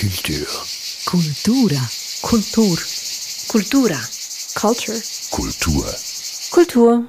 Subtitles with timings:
[0.00, 0.46] Kultur.
[1.04, 1.80] Kultura.
[2.22, 2.78] Kultur.
[3.48, 3.98] Kultura.
[4.54, 4.98] Culture.
[5.30, 5.84] Kultur.
[6.50, 7.04] Kultur.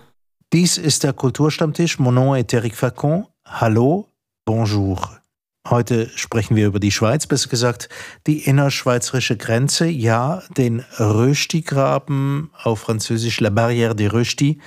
[0.52, 2.00] Dies ist der Kulturstammtisch.
[2.00, 3.28] Mon nom est Eric Facon.
[3.46, 4.10] Hallo,
[4.44, 5.22] bonjour.
[5.70, 7.88] Heute sprechen wir über die Schweiz, besser gesagt
[8.28, 14.60] die innerschweizerische Grenze, ja, den Rösti-Graben, auf Französisch La Barrière des Rösti.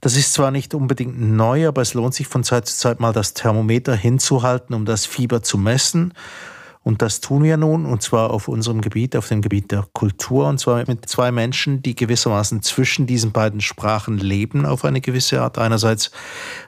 [0.00, 3.12] Das ist zwar nicht unbedingt neu, aber es lohnt sich von Zeit zu Zeit mal
[3.12, 6.14] das Thermometer hinzuhalten, um das Fieber zu messen.
[6.86, 10.46] Und das tun wir nun, und zwar auf unserem Gebiet, auf dem Gebiet der Kultur,
[10.46, 15.42] und zwar mit zwei Menschen, die gewissermaßen zwischen diesen beiden Sprachen leben, auf eine gewisse
[15.42, 15.58] Art.
[15.58, 16.12] Einerseits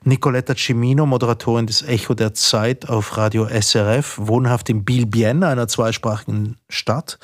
[0.02, 6.56] Nicoletta Cimino, Moderatorin des Echo der Zeit auf Radio SRF, wohnhaft in Bilbienne, einer zweisprachigen
[6.68, 7.20] Stadt,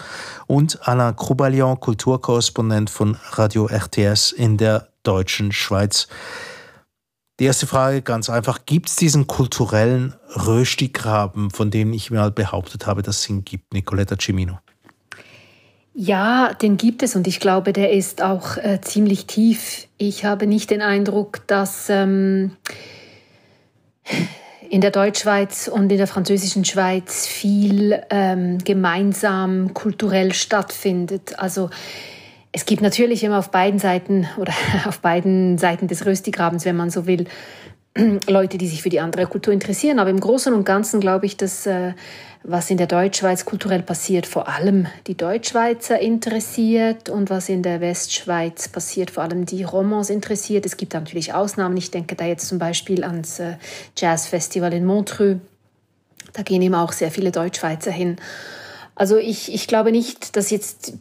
[0.46, 6.06] und Alain Krubalion, Kulturkorrespondent von Radio RTS in der deutschen Schweiz.
[7.40, 12.86] Die erste Frage ganz einfach, gibt es diesen kulturellen Röstigraben, von dem ich mal behauptet
[12.86, 14.58] habe, dass es ihn gibt, Nicoletta Cimino?
[15.94, 19.88] Ja, den gibt es und ich glaube, der ist auch äh, ziemlich tief.
[19.98, 22.56] Ich habe nicht den Eindruck, dass ähm,
[24.70, 31.38] in der Deutschschweiz und in der französischen Schweiz viel ähm, gemeinsam kulturell stattfindet.
[31.38, 31.70] Also
[32.56, 34.52] es gibt natürlich immer auf beiden Seiten oder
[34.86, 37.26] auf beiden Seiten des Röstigrabens, wenn man so will,
[38.28, 39.98] Leute, die sich für die andere Kultur interessieren.
[39.98, 41.94] Aber im Großen und Ganzen glaube ich, dass äh,
[42.44, 47.80] was in der Deutschschweiz kulturell passiert, vor allem die Deutschschweizer interessiert und was in der
[47.80, 50.64] Westschweiz passiert, vor allem die Romans interessiert.
[50.64, 51.76] Es gibt natürlich Ausnahmen.
[51.76, 53.56] Ich denke da jetzt zum Beispiel ans äh,
[53.98, 55.40] Jazzfestival in Montreux.
[56.32, 58.16] Da gehen eben auch sehr viele Deutschschweizer hin.
[58.94, 60.94] Also ich, ich glaube nicht, dass jetzt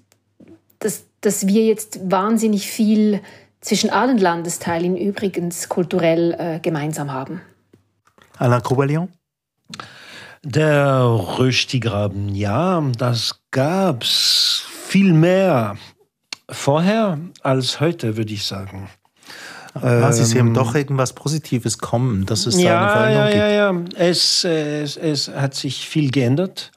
[1.25, 3.21] dass wir jetzt wahnsinnig viel
[3.61, 7.41] zwischen allen Landesteilen übrigens kulturell äh, gemeinsam haben.
[8.37, 9.09] Alain Coubalion?
[10.43, 11.05] Der
[11.39, 15.77] Röstigraben, ja, das gab's viel mehr
[16.49, 18.89] vorher als heute, würde ich sagen.
[19.73, 23.47] Ah, Sie sehen ähm, doch irgendwas Positives kommen, dass es ja, da eine Veränderung ja,
[23.47, 23.81] ja, ja.
[23.95, 26.71] Es, es, es hat sich viel geändert.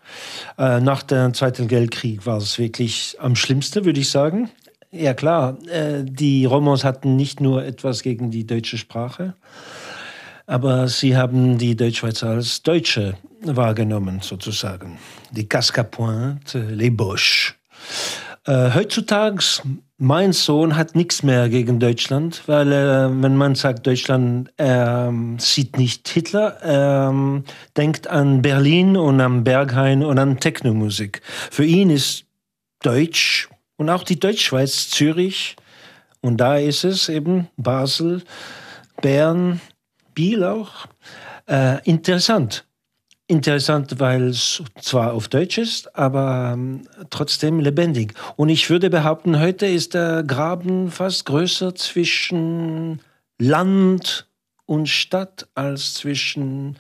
[0.59, 4.51] Äh, nach dem Zweiten Weltkrieg war es wirklich am schlimmsten, würde ich sagen.
[4.93, 9.35] Ja klar, äh, die Romans hatten nicht nur etwas gegen die deutsche Sprache,
[10.47, 14.99] aber sie haben die Deutschschweizer als Deutsche wahrgenommen, sozusagen.
[15.33, 17.55] Die Cascapointe, les Boches.
[18.47, 19.43] Äh, heutzutage,
[19.99, 25.77] mein Sohn hat nichts mehr gegen Deutschland, weil äh, wenn man sagt, Deutschland äh, sieht
[25.79, 27.43] nicht Hitler, er
[27.77, 31.23] denkt an Berlin und an Berghain und an Technomusik.
[31.51, 32.25] Für ihn ist
[32.83, 33.49] Deutsch
[33.79, 35.57] und auch die Deutschschweiz, Zürich,
[36.21, 38.23] und da ist es eben Basel,
[39.03, 39.61] Bern,
[40.15, 40.87] Biel auch,
[41.49, 42.65] äh, interessant
[43.29, 48.15] interessant, weil es zwar auf Deutsch ist, aber ähm, trotzdem lebendig.
[48.37, 53.01] Und ich würde behaupten, heute ist der Graben fast größer zwischen
[53.39, 54.29] Land
[54.65, 56.77] und Stadt als zwischen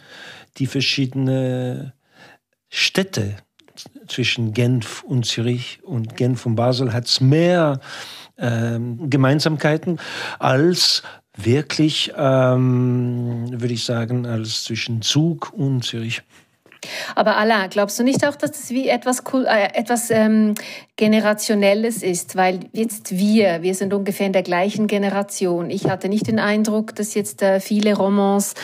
[0.58, 1.92] die verschiedenen
[2.68, 3.36] Städte.
[4.06, 7.80] Zwischen Genf und Zürich und Genf und Basel hat es mehr
[8.38, 10.00] ähm, Gemeinsamkeiten
[10.38, 11.02] als
[11.36, 16.22] wirklich, ähm, würde ich sagen, als zwischen Zug und Zürich.
[17.14, 20.54] Aber Alain, glaubst du nicht auch, dass das wie etwas, äh, etwas ähm,
[20.96, 22.36] Generationelles ist?
[22.36, 25.70] Weil jetzt wir, wir sind ungefähr in der gleichen Generation.
[25.70, 28.54] Ich hatte nicht den Eindruck, dass jetzt äh, viele Romans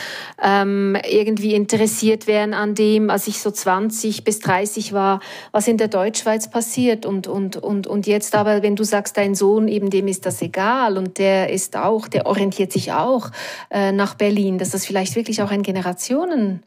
[0.42, 5.78] ähm, irgendwie interessiert wären an dem, als ich so 20 bis 30 war, was in
[5.78, 7.06] der Deutschschweiz passiert.
[7.06, 10.42] Und, und, und, und jetzt aber, wenn du sagst, dein Sohn, eben dem ist das
[10.42, 13.30] egal und der ist auch, der orientiert sich auch
[13.70, 16.62] äh, nach Berlin, dass das vielleicht wirklich auch ein Generationen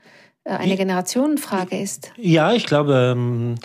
[0.45, 2.11] eine Generationenfrage ist.
[2.17, 3.55] Ja, ich glaube, ähm,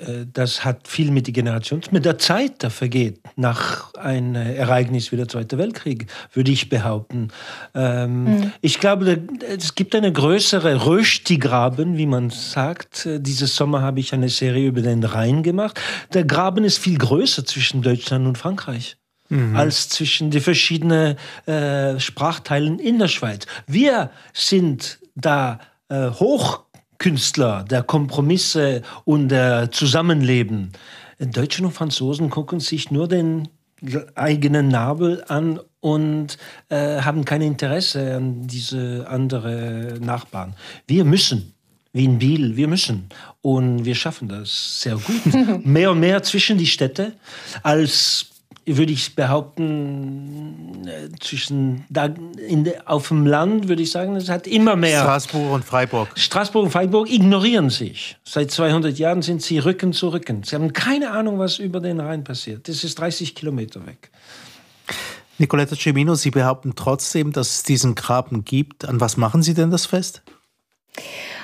[0.00, 5.12] äh, das hat viel mit der Generation, mit der Zeit, der vergeht nach einem Ereignis
[5.12, 7.28] wie der Zweite Weltkrieg, würde ich behaupten.
[7.74, 8.52] Ähm, mhm.
[8.60, 13.08] Ich glaube, es gibt eine größere Rösti-Graben, wie man sagt.
[13.18, 15.80] Dieses Sommer habe ich eine Serie über den Rhein gemacht.
[16.12, 18.96] Der Graben ist viel größer zwischen Deutschland und Frankreich.
[19.28, 19.56] Mhm.
[19.56, 21.16] als zwischen den verschiedenen
[21.46, 23.44] äh, Sprachteilen in der Schweiz.
[23.66, 25.58] Wir sind da
[25.88, 30.72] äh, Hochkünstler der Kompromisse und der Zusammenleben.
[31.18, 33.48] Deutsche und Franzosen gucken sich nur den
[34.14, 40.54] eigenen Nabel an und äh, haben kein Interesse an diese anderen Nachbarn.
[40.86, 41.54] Wir müssen,
[41.92, 43.08] wie in Biel, wir müssen.
[43.42, 45.64] Und wir schaffen das sehr gut.
[45.64, 47.12] mehr und mehr zwischen die Städte
[47.62, 48.26] als
[48.66, 54.46] würde ich behaupten, äh, zwischen da in, auf dem Land würde ich sagen, es hat
[54.46, 55.00] immer mehr.
[55.00, 56.08] Straßburg und Freiburg.
[56.16, 58.16] Straßburg und Freiburg ignorieren sich.
[58.24, 60.42] Seit 200 Jahren sind sie Rücken zu Rücken.
[60.42, 62.68] Sie haben keine Ahnung, was über den Rhein passiert.
[62.68, 64.10] Das ist 30 Kilometer weg.
[65.38, 68.88] Nicoletta Cimino, Sie behaupten trotzdem, dass es diesen Graben gibt.
[68.88, 70.22] An was machen Sie denn das fest?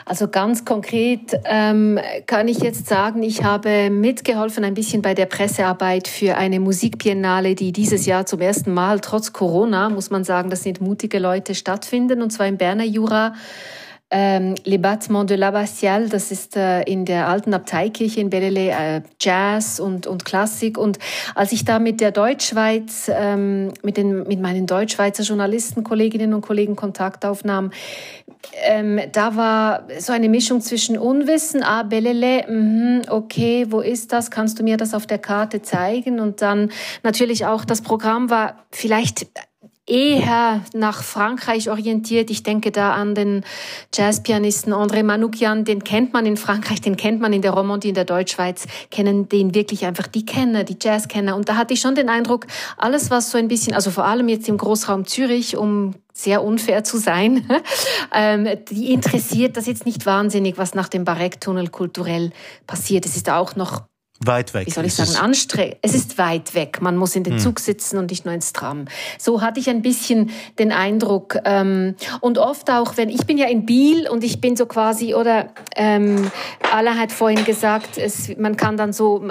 [0.04, 5.26] Also ganz konkret ähm, kann ich jetzt sagen, ich habe mitgeholfen ein bisschen bei der
[5.26, 10.50] Pressearbeit für eine Musikbiennale, die dieses Jahr zum ersten Mal trotz Corona, muss man sagen,
[10.50, 13.34] das sind mutige Leute, stattfinden, und zwar im Berner Jura
[14.12, 19.02] ähm, Les Battements de l'Abbatiale, das ist äh, in der alten Abteikirche in Bellelay äh,
[19.18, 20.76] Jazz und, und Klassik.
[20.76, 20.98] Und
[21.34, 26.42] als ich da mit der Deutschschweiz, ähm, mit, den, mit meinen Deutschschweizer Journalisten, Kolleginnen und
[26.42, 27.70] Kollegen Kontakt aufnahm,
[28.64, 34.30] ähm, da war so eine Mischung zwischen Unwissen, ah, Bellelay, mh, okay, wo ist das?
[34.30, 36.20] Kannst du mir das auf der Karte zeigen?
[36.20, 36.70] Und dann
[37.02, 39.26] natürlich auch, das Programm war vielleicht
[39.86, 42.30] eher nach Frankreich orientiert.
[42.30, 43.44] Ich denke da an den
[43.92, 47.94] Jazzpianisten André Manoukian, den kennt man in Frankreich, den kennt man in der Romandie, in
[47.94, 51.34] der Deutschschweiz, kennen den wirklich einfach die Kenner, die Jazzkenner.
[51.34, 52.46] Und da hatte ich schon den Eindruck,
[52.76, 56.84] alles was so ein bisschen, also vor allem jetzt im Großraum Zürich, um sehr unfair
[56.84, 57.48] zu sein,
[58.14, 62.30] ähm, die interessiert das jetzt nicht wahnsinnig, was nach dem Barek-Tunnel kulturell
[62.66, 63.04] passiert.
[63.06, 63.82] Es ist auch noch
[64.26, 64.66] Weit weg.
[64.66, 65.16] Wie soll ich sagen?
[65.16, 65.76] Anstrengend.
[65.82, 66.80] Es ist weit weg.
[66.80, 67.40] Man muss in den hm.
[67.40, 68.86] Zug sitzen und nicht nur ins Tram.
[69.18, 71.38] So hatte ich ein bisschen den Eindruck.
[71.44, 75.14] Ähm, und oft auch, wenn ich bin ja in Biel und ich bin so quasi,
[75.14, 76.30] oder ähm,
[76.72, 79.22] Alain hat vorhin gesagt, es, man kann dann so,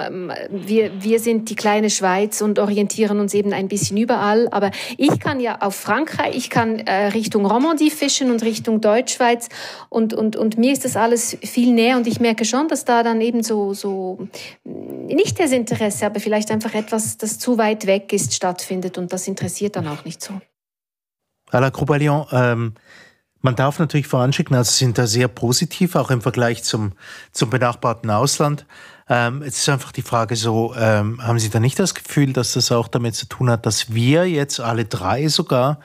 [0.50, 4.48] wir, wir sind die kleine Schweiz und orientieren uns eben ein bisschen überall.
[4.50, 9.48] Aber ich kann ja auf Frankreich, ich kann äh, Richtung Romandie fischen und Richtung Deutschschweiz
[9.88, 13.02] und, und, und mir ist das alles viel näher und ich merke schon, dass da
[13.02, 14.28] dann eben so, so
[15.06, 19.28] nicht das Interesse, aber vielleicht einfach etwas, das zu weit weg ist, stattfindet und das
[19.28, 20.40] interessiert dann auch nicht so.
[21.50, 22.74] Alain Crouballion, ähm,
[23.42, 26.92] man darf natürlich voranschicken, also sind da sehr positiv, auch im Vergleich zum,
[27.32, 28.66] zum benachbarten Ausland.
[29.08, 32.52] Ähm, es ist einfach die Frage so, ähm, haben Sie da nicht das Gefühl, dass
[32.52, 35.80] das auch damit zu tun hat, dass wir jetzt alle drei sogar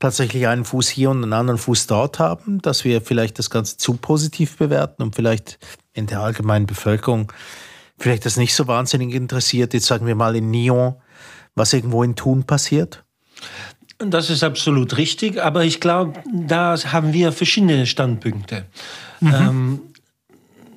[0.00, 3.76] tatsächlich einen Fuß hier und einen anderen Fuß dort haben, dass wir vielleicht das Ganze
[3.76, 5.58] zu positiv bewerten und vielleicht
[5.92, 7.32] in der allgemeinen Bevölkerung
[7.98, 10.94] vielleicht das nicht so wahnsinnig interessiert, jetzt sagen wir mal in Nyon,
[11.54, 13.04] was irgendwo in Thun passiert?
[13.98, 18.66] Das ist absolut richtig, aber ich glaube, da haben wir verschiedene Standpunkte.
[19.20, 19.34] Mhm.
[19.34, 19.80] Ähm,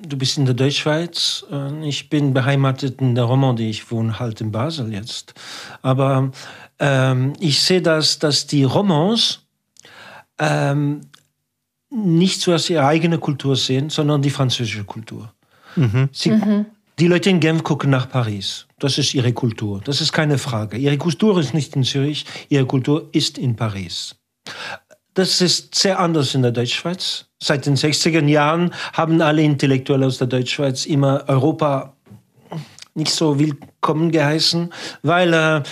[0.06, 4.40] du bist in der Deutschschweiz, äh, ich bin beheimatet in der Romandie, ich wohne halt
[4.40, 5.34] in Basel jetzt.
[5.82, 6.32] Aber
[6.78, 9.40] ähm, ich sehe das, dass die Romans
[10.38, 11.02] ähm,
[11.90, 15.32] nicht zuerst ihre eigene Kultur sehen, sondern die französische Kultur.
[15.76, 16.08] Mhm.
[16.12, 16.66] Sie, mhm.
[17.00, 18.66] Die Leute in Genf gucken nach Paris.
[18.78, 19.80] Das ist ihre Kultur.
[19.82, 20.76] Das ist keine Frage.
[20.76, 24.16] Ihre Kultur ist nicht in Zürich, ihre Kultur ist in Paris.
[25.14, 27.24] Das ist sehr anders in der Deutschschweiz.
[27.42, 31.96] Seit den 60er Jahren haben alle Intellektuelle aus der Deutschschweiz immer Europa
[32.94, 34.70] nicht so willkommen geheißen,
[35.02, 35.62] weil äh,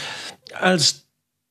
[0.58, 1.04] als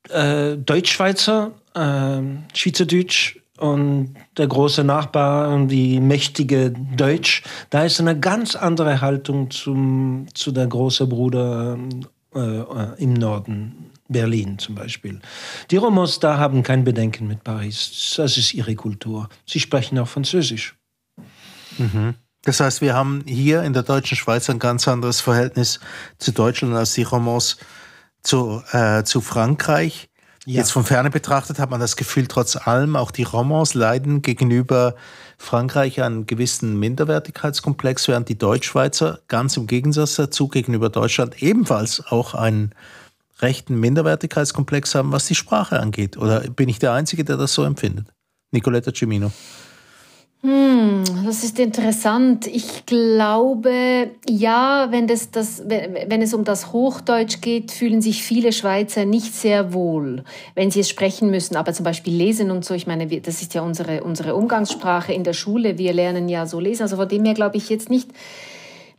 [0.10, 2.22] äh, Deutschschweizer, äh,
[2.58, 9.52] Schweizerdeutsch und der große Nachbar und die mächtige Deutsch, da ist eine ganz andere Haltung
[9.52, 11.78] zum, zu der große Bruder
[12.36, 12.64] äh, äh,
[12.98, 15.20] im Norden, Berlin zum Beispiel.
[15.72, 18.14] Die Romos da haben kein Bedenken mit Paris.
[18.16, 19.30] Das ist ihre Kultur.
[19.46, 20.76] Sie sprechen auch Französisch.
[21.78, 22.16] Mhm.
[22.44, 25.80] Das heißt, wir haben hier in der deutschen Schweiz ein ganz anderes Verhältnis
[26.18, 27.58] zu Deutschland als die Romos
[28.24, 30.07] zu, äh, zu Frankreich.
[30.48, 30.60] Ja.
[30.60, 34.96] Jetzt von ferne betrachtet hat man das Gefühl, trotz allem, auch die Romans leiden gegenüber
[35.38, 42.34] Frankreich einen gewissen Minderwertigkeitskomplex, während die Deutschschweizer ganz im Gegensatz dazu gegenüber Deutschland ebenfalls auch
[42.34, 42.72] einen
[43.40, 46.16] rechten Minderwertigkeitskomplex haben, was die Sprache angeht.
[46.16, 48.08] Oder bin ich der Einzige, der das so empfindet?
[48.52, 49.34] Nicoletta Cimino.
[50.44, 52.46] Hm, das ist interessant.
[52.46, 58.52] Ich glaube, ja, wenn, das, das, wenn es um das Hochdeutsch geht, fühlen sich viele
[58.54, 61.56] Schweizer nicht sehr wohl, wenn sie es sprechen müssen.
[61.56, 65.24] Aber zum Beispiel lesen und so, ich meine, das ist ja unsere, unsere Umgangssprache in
[65.24, 65.80] der Schule.
[65.80, 66.84] Wir lernen ja so lesen.
[66.84, 68.12] Also von dem her glaube ich jetzt nicht,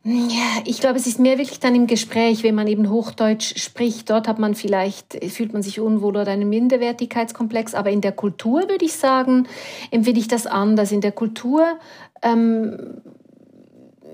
[0.05, 4.09] ja, ich glaube, es ist mehr wirklich dann im Gespräch, wenn man eben Hochdeutsch spricht.
[4.09, 7.75] Dort hat man vielleicht, fühlt man sich unwohl oder einen Minderwertigkeitskomplex.
[7.75, 9.49] Aber in der Kultur würde ich sagen,
[9.91, 10.93] empfinde ich das anders.
[10.93, 11.79] In der Kultur
[12.23, 13.03] ähm,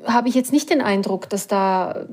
[0.04, 2.06] habe ich jetzt nicht den Eindruck, dass da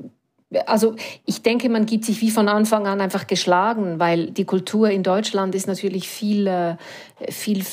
[0.66, 4.90] also ich denke, man gibt sich wie von Anfang an einfach geschlagen, weil die Kultur
[4.90, 6.76] in Deutschland ist natürlich viel, äh,
[7.30, 7.64] viel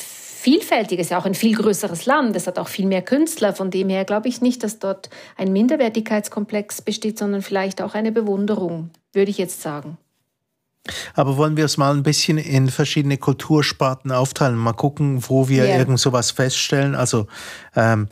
[0.50, 3.70] vielfältig, ist ja auch ein viel größeres Land, es hat auch viel mehr Künstler, von
[3.70, 8.90] dem her glaube ich nicht, dass dort ein Minderwertigkeitskomplex besteht, sondern vielleicht auch eine Bewunderung,
[9.14, 9.98] würde ich jetzt sagen.
[11.14, 14.56] Aber wollen wir es mal ein bisschen in verschiedene Kultursparten aufteilen?
[14.56, 15.78] Mal gucken, wo wir yeah.
[15.78, 16.96] irgend sowas feststellen.
[16.96, 17.28] Also
[17.76, 18.08] ähm,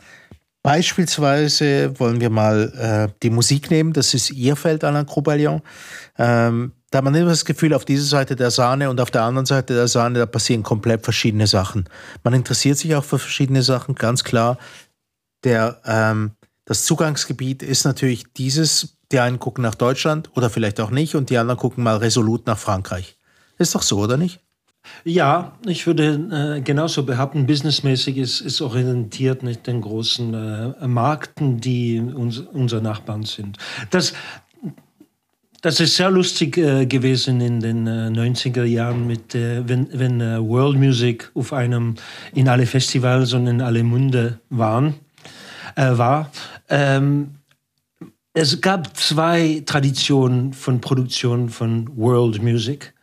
[0.62, 3.92] beispielsweise wollen wir mal äh, die Musik nehmen.
[3.92, 5.60] Das ist Ihr Feld, Alain Croubaillon.
[6.18, 9.22] Ähm, da hat man immer das Gefühl, auf dieser Seite der Sahne und auf der
[9.22, 11.88] anderen Seite der Sahne, da passieren komplett verschiedene Sachen.
[12.24, 14.58] Man interessiert sich auch für verschiedene Sachen, ganz klar.
[15.44, 16.32] Der, ähm,
[16.64, 21.30] das Zugangsgebiet ist natürlich dieses, die einen gucken nach Deutschland oder vielleicht auch nicht und
[21.30, 23.18] die anderen gucken mal resolut nach Frankreich.
[23.58, 24.40] Ist doch so, oder nicht?
[25.04, 31.60] Ja, ich würde äh, genauso behaupten, businessmäßig ist, ist orientiert mit den großen äh, Märkten,
[31.60, 33.58] die uns, unsere Nachbarn sind.
[33.90, 34.14] Das,
[35.60, 40.20] das ist sehr lustig äh, gewesen in den äh, 90er Jahren, mit, äh, wenn, wenn
[40.20, 41.96] äh, World Music auf einem
[42.34, 44.94] in alle Festivals und in alle Munde waren,
[45.74, 46.30] äh, war.
[46.68, 47.34] Ähm,
[48.34, 52.94] es gab zwei Traditionen von Produktion von World Music.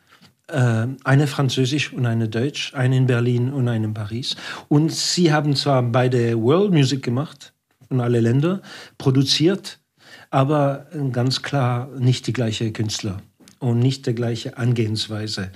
[0.48, 4.36] Äh, eine französisch und eine deutsch, eine in Berlin und eine in Paris.
[4.70, 7.52] Und sie haben zwar beide World Music gemacht,
[7.90, 8.62] und alle Länder,
[8.98, 9.80] produziert,
[10.29, 13.22] aber ganz klar nicht die gleiche Künstler
[13.60, 15.51] und nicht die gleiche Angehensweise.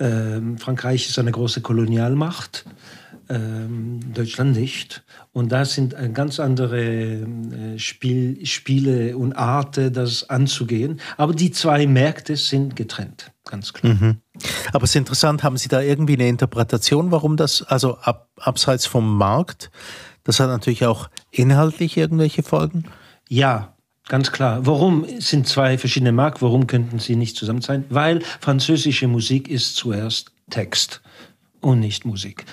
[0.00, 2.64] Ähm, Frankreich ist eine große Kolonialmacht,
[3.28, 5.02] ähm, Deutschland nicht.
[5.32, 11.00] Und da sind ganz andere äh, Spiel, Spiele und Arten, das anzugehen.
[11.16, 13.94] Aber die zwei Märkte sind getrennt, ganz klar.
[13.94, 14.16] Mhm.
[14.72, 18.86] Aber es ist interessant, haben Sie da irgendwie eine Interpretation, warum das, also ab, abseits
[18.86, 19.70] vom Markt,
[20.24, 22.84] das hat natürlich auch inhaltlich irgendwelche Folgen?
[23.28, 23.74] Ja,
[24.08, 24.64] Ganz klar.
[24.64, 26.40] Warum sind zwei verschiedene Marken?
[26.40, 27.84] Warum könnten sie nicht zusammen sein?
[27.90, 31.02] Weil französische Musik ist zuerst Text
[31.60, 32.44] und nicht Musik.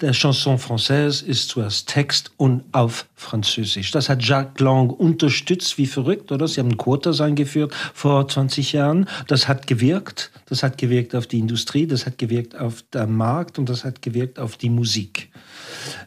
[0.00, 3.90] Der Chanson française ist zuerst Text und auf Französisch.
[3.90, 6.48] Das hat Jacques Lang unterstützt wie verrückt, oder?
[6.48, 9.08] Sie haben Quotas eingeführt vor 20 Jahren.
[9.28, 10.30] Das hat gewirkt.
[10.46, 14.02] Das hat gewirkt auf die Industrie, das hat gewirkt auf den Markt und das hat
[14.02, 15.30] gewirkt auf die Musik.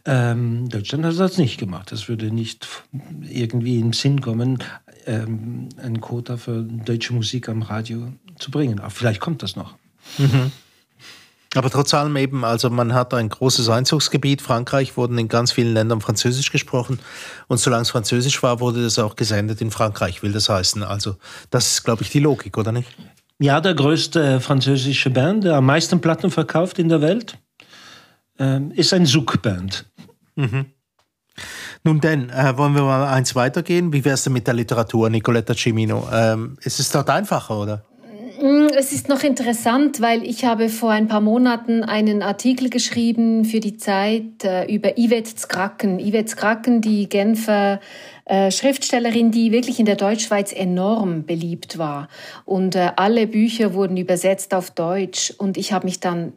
[0.06, 1.92] Ähm, Deutschland hat das nicht gemacht.
[1.92, 2.68] Das würde nicht
[3.30, 4.60] irgendwie im Sinn kommen,
[5.08, 8.80] ähm, einen Quota für deutsche Musik am Radio zu bringen.
[8.80, 9.76] Aber vielleicht kommt das noch.
[10.18, 10.52] Mhm.
[11.56, 14.42] Aber trotz allem eben, also man hat ein großes Einzugsgebiet.
[14.42, 17.00] Frankreich wurden in ganz vielen Ländern Französisch gesprochen.
[17.48, 20.84] Und solange es Französisch war, wurde das auch gesendet in Frankreich, will das heißen.
[20.84, 21.16] Also
[21.50, 22.90] das ist, glaube ich, die Logik, oder nicht?
[23.40, 27.38] Ja, der größte französische Band, der am meisten Platten verkauft in der Welt,
[28.40, 29.86] ähm, ist ein Zouk-Band.
[30.36, 30.66] Mhm.
[31.84, 33.94] Nun denn, äh, wollen wir mal eins weitergehen?
[33.94, 36.08] Wie wäre es denn mit der Literatur, Nicoletta Cimino?
[36.14, 37.84] Ähm, ist es dort einfacher, oder?
[38.42, 43.46] Mm, es ist noch interessant, weil ich habe vor ein paar Monaten einen Artikel geschrieben
[43.46, 46.00] für die Zeit äh, über Yvette Zkraken.
[46.00, 47.80] Yvette Zkraken, die Genfer
[48.26, 52.10] äh, Schriftstellerin, die wirklich in der Deutschschweiz enorm beliebt war.
[52.46, 55.34] Und äh, alle Bücher wurden übersetzt auf Deutsch.
[55.38, 56.34] Und ich habe mich dann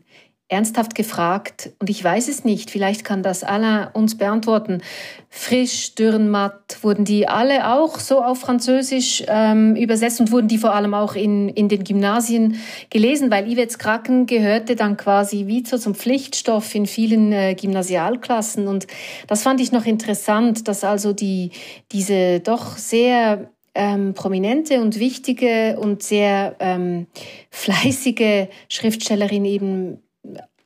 [0.50, 4.82] ernsthaft gefragt, und ich weiß es nicht, vielleicht kann das Alain uns beantworten.
[5.28, 10.74] Frisch, Dürrenmatt, wurden die alle auch so auf Französisch ähm, übersetzt und wurden die vor
[10.74, 12.56] allem auch in, in den Gymnasien
[12.90, 18.66] gelesen, weil Yvette's Kraken gehörte dann quasi wie so zum Pflichtstoff in vielen äh, Gymnasialklassen.
[18.66, 18.88] Und
[19.28, 21.52] das fand ich noch interessant, dass also die,
[21.92, 27.06] diese doch sehr ähm, prominente und wichtige und sehr ähm,
[27.50, 30.02] fleißige Schriftstellerin eben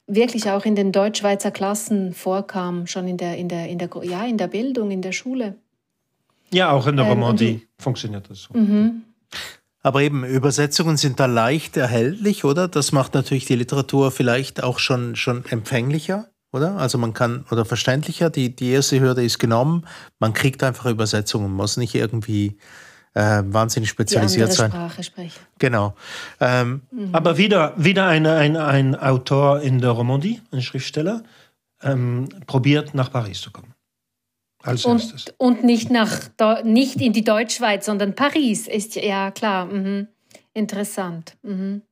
[0.07, 4.25] wirklich auch in den Deutschschweizer Klassen vorkam, schon in der, in der, in der, ja,
[4.25, 5.57] in der Bildung, in der Schule.
[6.53, 8.59] Ja, auch in der ähm, Romandie funktioniert das so.
[8.59, 9.03] Mhm.
[9.83, 12.69] Aber eben, Übersetzungen sind da leicht erhältlich, oder?
[12.69, 16.77] Das macht natürlich die Literatur vielleicht auch schon, schon empfänglicher, oder?
[16.77, 19.87] Also man kann, oder verständlicher, die, die erste Hürde ist genommen,
[20.19, 22.57] man kriegt einfach Übersetzungen, muss nicht irgendwie
[23.15, 24.71] äh, wahnsinnig spezialisiert die sein.
[24.71, 25.41] Sprache sprechen.
[25.59, 25.95] Genau.
[26.41, 27.11] Ähm, mhm.
[27.13, 31.23] Aber wieder, wieder ein, ein, ein Autor in der Romandie, ein Schriftsteller,
[31.83, 33.75] ähm, probiert nach Paris zu kommen.
[34.63, 36.31] Als und, und nicht, nach,
[36.65, 39.67] nicht in die Deutschschweiz, sondern Paris ist ja klar.
[39.67, 40.09] Mhm.
[40.55, 41.37] Interessant.
[41.43, 41.83] Mhm.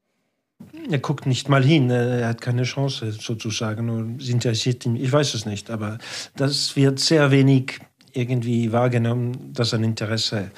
[0.91, 4.97] Er guckt nicht mal hin, er hat keine Chance sozusagen und interessiert ihn.
[4.97, 5.99] Ich weiß es nicht, aber
[6.37, 7.81] das wird sehr wenig
[8.13, 10.51] irgendwie wahrgenommen, dass ein Interesse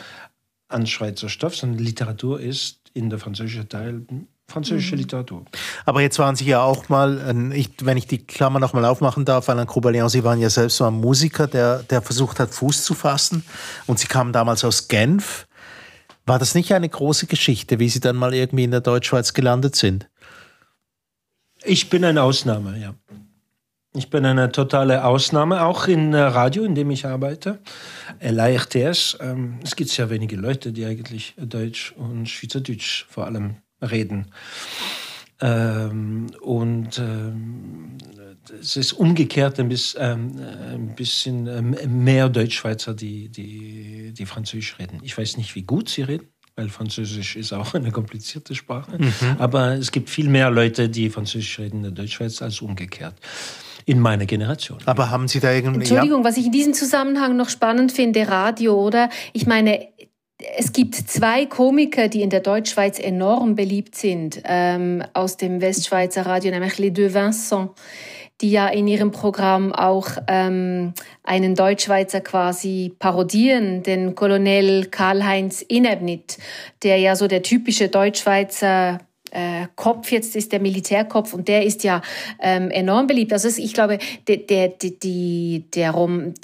[0.74, 4.06] an Schweizer Stoff, sondern Literatur ist in der französischen Teil
[4.46, 5.00] französische mhm.
[5.00, 5.44] Literatur.
[5.86, 9.24] Aber jetzt waren Sie ja auch mal, ich, wenn ich die Klammer noch mal aufmachen
[9.24, 12.84] darf, Alain Croubaillon, Sie waren ja selbst so ein Musiker, der, der versucht hat, Fuß
[12.84, 13.44] zu fassen.
[13.86, 15.46] Und Sie kamen damals aus Genf.
[16.26, 19.76] War das nicht eine große Geschichte, wie Sie dann mal irgendwie in der Deutschschweiz gelandet
[19.76, 20.08] sind?
[21.64, 22.94] Ich bin eine Ausnahme, ja.
[23.96, 27.60] Ich bin eine totale Ausnahme, auch in Radio, in dem ich arbeite.
[28.20, 29.16] LARTS.
[29.20, 34.32] Ähm, es gibt sehr wenige Leute, die eigentlich Deutsch und Schweizerdeutsch vor allem reden.
[35.40, 37.96] Ähm, und ähm,
[38.60, 40.40] es ist umgekehrt ein bisschen, ähm,
[40.72, 45.02] ein bisschen mehr Deutschschweizer, die, die, die Französisch reden.
[45.04, 48.98] Ich weiß nicht, wie gut sie reden, weil Französisch ist auch eine komplizierte Sprache.
[48.98, 49.36] Mhm.
[49.38, 53.14] Aber es gibt viel mehr Leute, die Französisch reden in der Deutschschweiz als umgekehrt
[53.86, 54.78] in meiner Generation.
[54.86, 55.80] Aber haben Sie da irgendwie...
[55.80, 56.28] Entschuldigung, ja?
[56.28, 59.08] was ich in diesem Zusammenhang noch spannend finde, Radio, oder?
[59.32, 59.88] Ich meine,
[60.56, 66.26] es gibt zwei Komiker, die in der Deutschschweiz enorm beliebt sind, ähm, aus dem Westschweizer
[66.26, 67.70] Radio, nämlich Les Deux Vincent,
[68.40, 76.38] die ja in ihrem Programm auch ähm, einen Deutschschweizer quasi parodieren, den Colonel Karl-Heinz Inebnit,
[76.82, 78.98] der ja so der typische Deutschschweizer
[79.34, 82.00] äh, Kopf jetzt ist der Militärkopf und der ist ja
[82.40, 83.32] ähm, enorm beliebt.
[83.32, 85.94] Also ich glaube, der, der, die, der,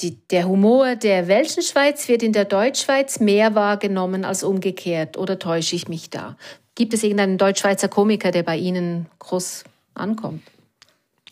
[0.00, 5.16] die, der Humor der welchen Schweiz wird in der Deutschschweiz mehr wahrgenommen als umgekehrt.
[5.16, 6.36] Oder täusche ich mich da?
[6.74, 10.42] Gibt es irgendeinen Deutschschweizer Komiker, der bei Ihnen groß ankommt?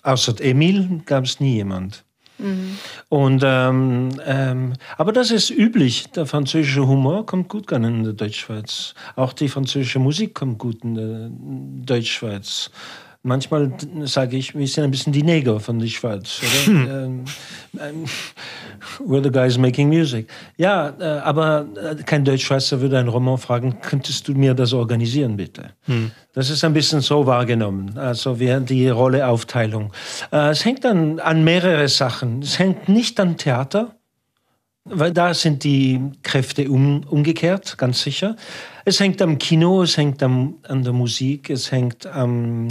[0.02, 2.04] Außer Emil gab es nie jemand.
[2.38, 2.78] Mhm.
[3.08, 6.10] Und, ähm, ähm, aber das ist üblich.
[6.10, 8.94] Der französische Humor kommt gut an in der Deutschschweiz.
[9.16, 11.30] Auch die französische Musik kommt gut in der
[11.84, 12.70] Deutschschweiz.
[13.28, 13.72] Manchmal
[14.04, 16.40] sage ich, wir sind ein bisschen die Neger von der Schweiz.
[16.64, 17.24] Hm.
[17.78, 18.04] Ähm,
[19.00, 20.28] we're the guys making music.
[20.56, 25.36] Ja, äh, aber äh, kein Deutschschweizer würde einen Roman fragen, könntest du mir das organisieren,
[25.36, 25.70] bitte?
[25.82, 26.10] Hm.
[26.32, 29.92] Das ist ein bisschen so wahrgenommen, also wir die Rolleaufteilung.
[30.32, 32.40] Äh, es hängt an, an mehrere Sachen.
[32.40, 33.94] Es hängt nicht an Theater,
[34.84, 38.36] weil da sind die Kräfte um, umgekehrt, ganz sicher.
[38.86, 42.68] Es hängt am Kino, es hängt am, an der Musik, es hängt am,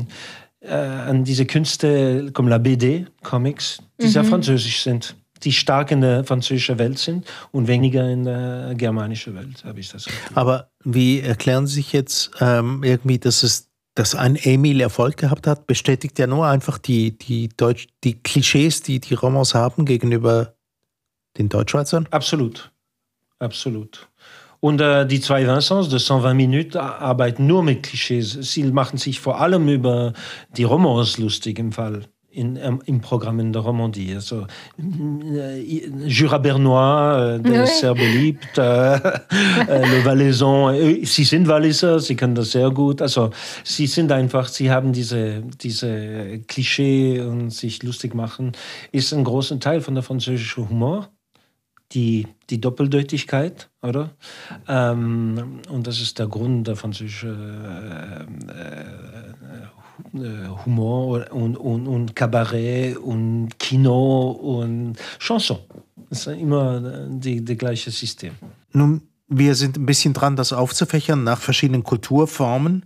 [0.67, 4.11] äh, an diese Künste, comme la BD, Comics, die mhm.
[4.11, 9.35] sehr französisch sind, die stark in der französischen Welt sind und weniger in der germanischen
[9.35, 10.37] Welt, habe ich das Gefühl.
[10.37, 15.47] Aber wie erklären Sie sich jetzt ähm, irgendwie, dass es dass ein Emil Erfolg gehabt
[15.47, 20.53] hat, bestätigt ja nur einfach die, die, Deutsch, die Klischees, die die Romans haben gegenüber
[21.39, 22.07] den Deutschschweizern?
[22.11, 22.71] Absolut.
[23.39, 24.07] Absolut.
[24.59, 28.37] Und äh, die zwei Vincents de 120 Minuten arbeiten nur mit Klischees.
[28.41, 30.13] Sie machen sich vor allem über
[30.55, 32.05] die Romans lustig im Fall.
[32.29, 34.13] In, ähm, im Programm in der Romandie.
[34.13, 34.45] Also,
[34.77, 35.59] äh,
[36.05, 38.57] Jura Bernois, äh, der ist sehr beliebt.
[38.57, 38.99] Äh, äh
[39.67, 43.01] Le Valaisan, äh, sie sind Walliser, sie können das sehr gut.
[43.01, 43.31] Also,
[43.63, 48.51] sie sind einfach, sie haben diese, diese Klischee und sich lustig machen,
[48.91, 51.09] ist ein großer Teil von der französischen Humor
[51.91, 54.11] die, die Doppeldeutigkeit, oder?
[54.67, 62.97] Ähm, und das ist der Grund der französische äh, äh, Humor und, und, und Kabarett
[62.97, 65.59] und Kino und Chanson.
[66.09, 68.33] Das ist immer die, die gleiche System.
[68.71, 72.85] Nun, wir sind ein bisschen dran, das aufzufächern nach verschiedenen Kulturformen.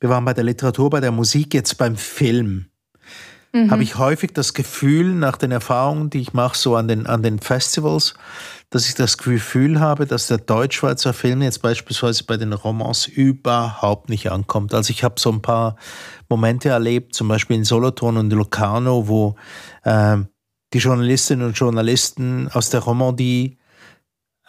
[0.00, 2.66] Wir waren bei der Literatur, bei der Musik, jetzt beim Film
[3.52, 3.70] mhm.
[3.70, 7.22] habe ich häufig das Gefühl, nach den Erfahrungen, die ich mache, so an den, an
[7.22, 8.14] den Festivals,
[8.70, 14.10] dass ich das Gefühl habe, dass der Deutschschweizer Film jetzt beispielsweise bei den Romans überhaupt
[14.10, 14.74] nicht ankommt.
[14.74, 15.76] Also ich habe so ein paar
[16.28, 19.36] Momente erlebt, zum Beispiel in Solothurn und Locarno, wo
[19.84, 20.18] äh,
[20.74, 23.58] die Journalistinnen und Journalisten aus der Romandie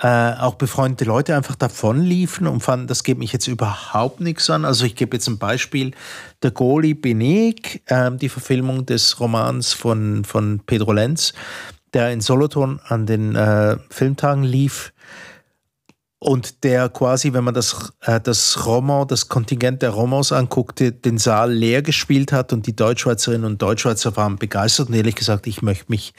[0.02, 4.64] äh, auch befreundete Leute einfach davonliefen und fanden, das geht mich jetzt überhaupt nichts an.
[4.64, 5.92] Also ich gebe jetzt ein Beispiel,
[6.42, 11.34] der Goli Benek, äh, die Verfilmung des Romans von, von Pedro Lenz,
[11.94, 14.94] der in Solothurn an den äh, Filmtagen lief,
[16.20, 21.18] und der quasi, wenn man das, äh, das Roman, das Kontingent der Romans anguckte, den
[21.18, 25.62] Saal leer gespielt hat und die Deutschschweizerinnen und Deutschschweizer waren begeistert und ehrlich gesagt, ich
[25.62, 26.14] möchte mich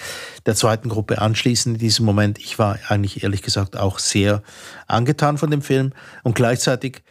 [0.46, 2.38] der zweiten Gruppe anschließen in diesem Moment.
[2.38, 4.42] Ich war eigentlich ehrlich gesagt auch sehr
[4.86, 7.02] angetan von dem Film und gleichzeitig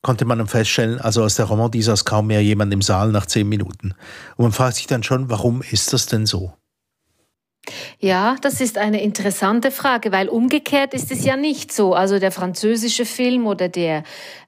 [0.00, 3.26] konnte man dann feststellen, also aus der Romandie saß kaum mehr jemand im Saal nach
[3.26, 3.94] zehn Minuten.
[4.36, 6.54] Und man fragt sich dann schon, warum ist das denn so?
[8.00, 11.94] Ja, das ist eine interessante Frage, weil umgekehrt ist es ja nicht so.
[11.94, 14.04] Also der französische Film oder der,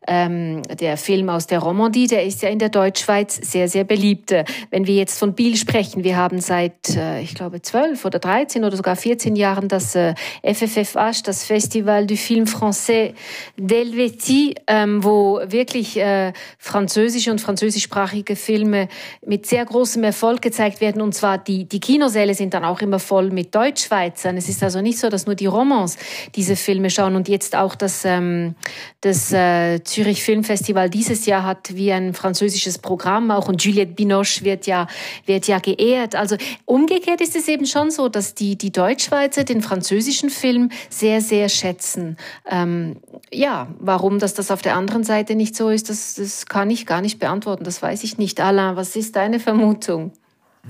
[0.07, 4.35] ähm, der Film aus der Romandie, der ist ja in der Deutschschweiz sehr, sehr beliebt.
[4.71, 8.65] Wenn wir jetzt von Biel sprechen, wir haben seit, äh, ich glaube, zwölf oder dreizehn
[8.65, 13.15] oder sogar vierzehn Jahren das äh, FFFH, das Festival du Film Français
[13.59, 18.89] d'Helvétie, ähm, wo wirklich äh, französische und französischsprachige Filme
[19.25, 21.03] mit sehr großem Erfolg gezeigt werden.
[21.03, 24.37] Und zwar die, die Kinosäle sind dann auch immer voll mit Deutschschweizern.
[24.37, 25.99] Es ist also nicht so, dass nur die Romans
[26.37, 28.55] diese Filme schauen und jetzt auch das, ähm,
[29.01, 34.45] das äh, Zürich Filmfestival dieses Jahr hat wie ein französisches Programm auch und Juliette Binoche
[34.45, 34.87] wird ja,
[35.27, 36.15] wird ja geehrt.
[36.15, 41.21] Also umgekehrt ist es eben schon so, dass die, die Deutschschweizer den französischen Film sehr,
[41.21, 42.17] sehr schätzen.
[42.49, 43.01] Ähm,
[43.33, 46.87] ja, warum das, das auf der anderen Seite nicht so ist, das, das kann ich
[46.87, 47.65] gar nicht beantworten.
[47.65, 48.41] Das weiß ich nicht.
[48.41, 50.13] Alain, was ist deine Vermutung?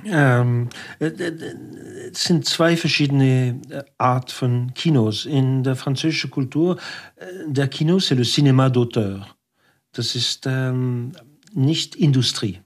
[0.04, 0.68] Ähm,
[1.00, 1.54] äh, äh,
[2.12, 5.26] es sind zwei verschiedene äh, Art von Kinos.
[5.26, 6.78] In der französischen Kultur,
[7.46, 9.26] der Kino, c'est le cinéma d'auteur.
[9.92, 11.12] Das ist ähm,
[11.52, 12.60] nicht Industrie.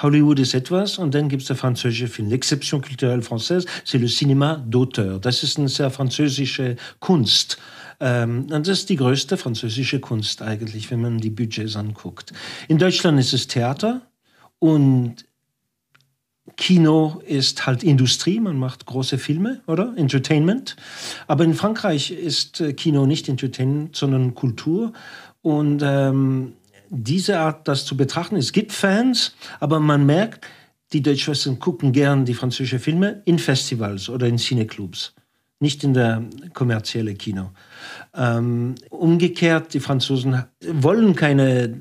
[0.00, 2.28] Hollywood ist etwas und dann gibt es der französische Film.
[2.28, 5.20] L'exception culturelle française, c'est le cinéma d'auteur.
[5.20, 7.58] Das ist eine sehr französische Kunst.
[8.00, 12.32] Ähm, das ist die größte französische Kunst eigentlich, wenn man die Budgets anguckt.
[12.66, 14.02] In Deutschland ist es Theater
[14.58, 15.24] und
[16.56, 19.94] Kino ist halt Industrie, man macht große Filme, oder?
[19.96, 20.76] Entertainment.
[21.26, 24.92] Aber in Frankreich ist äh, Kino nicht Entertainment, sondern Kultur.
[25.42, 26.52] Und ähm,
[26.90, 30.46] diese Art, das zu betrachten, es gibt Fans, aber man merkt,
[30.92, 35.14] die Deutschschwestern gucken gern die französischen Filme in Festivals oder in Cineclubs,
[35.60, 37.50] nicht in der kommerziellen Kino.
[38.14, 41.76] Ähm, umgekehrt, die Franzosen wollen keine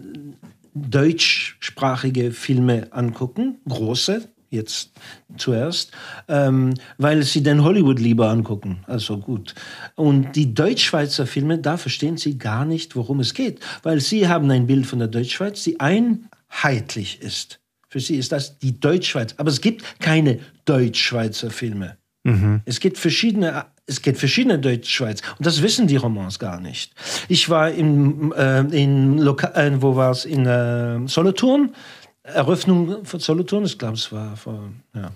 [0.73, 4.91] deutschsprachige Filme angucken, große, jetzt
[5.37, 5.91] zuerst,
[6.27, 8.83] ähm, weil sie den Hollywood lieber angucken.
[8.87, 9.55] Also gut.
[9.95, 14.49] Und die Deutschschweizer Filme, da verstehen sie gar nicht, worum es geht, weil sie haben
[14.51, 17.59] ein Bild von der Deutschschweiz, die einheitlich ist.
[17.89, 19.35] Für sie ist das die Deutschschweiz.
[19.37, 21.97] Aber es gibt keine Deutschschweizer Filme.
[22.23, 22.61] Mhm.
[22.65, 26.93] Es gibt verschiedene es gibt verschiedene Deutschschweiz und das wissen die Romans gar nicht.
[27.27, 31.75] Ich war in, äh, in Loka äh, wo war es in äh, Solothurn
[32.23, 35.11] Eröffnung von Solothurn, ich glaube, es war vor ja,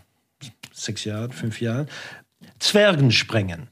[0.73, 1.87] sechs Jahren, fünf Jahren.
[2.59, 3.69] Zwergensprengen.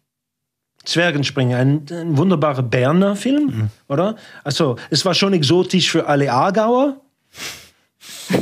[0.85, 3.69] Zwergensprengen, ein, ein wunderbarer Berner Film, mhm.
[3.87, 4.15] oder?
[4.43, 7.01] Also, es war schon exotisch für alle Aargauer.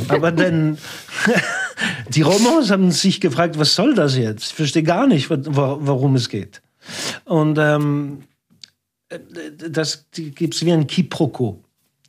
[0.08, 0.78] Aber dann,
[2.08, 4.50] die Romans haben sich gefragt, was soll das jetzt?
[4.50, 6.60] Ich verstehe gar nicht, warum es geht.
[7.24, 8.24] Und ähm,
[9.70, 11.63] das gibt es wie ein Quiproquo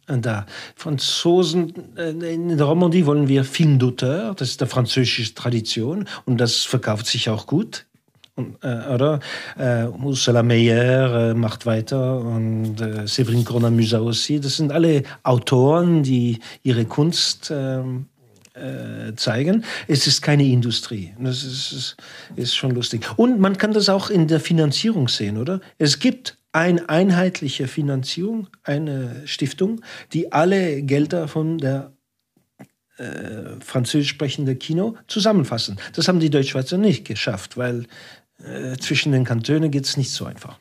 [0.08, 0.46] da.
[0.76, 6.38] Franzosen, äh, in der Romandie wollen wir Film d'auteur, das ist der französische Tradition und
[6.40, 7.86] das verkauft sich auch gut.
[8.36, 9.22] Und, äh, oder?
[9.58, 14.42] Äh, Ursula Meyer äh, macht weiter und äh, Séverine Cornamusa aussi.
[14.42, 18.08] Das sind alle Autoren, die ihre Kunst ähm,
[18.56, 19.64] äh, zeigen.
[19.88, 21.14] Es ist keine Industrie.
[21.20, 21.98] Das ist, ist,
[22.36, 23.06] ist schon lustig.
[23.16, 25.62] Und man kann das auch in der Finanzierung sehen, oder?
[25.78, 29.82] Es gibt eine einheitliche Finanzierung, eine Stiftung,
[30.14, 31.92] die alle Gelder von der
[32.98, 35.78] äh, französisch sprechenden Kino zusammenfassen.
[35.94, 37.88] Das haben die Deutschschweizer nicht geschafft, weil
[38.40, 40.58] äh, zwischen den Kantonen geht es nicht so einfach.